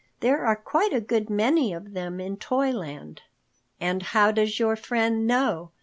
[0.21, 3.21] There are quite a good many of them in Toyland."
[3.79, 5.73] "And how does your friend know?"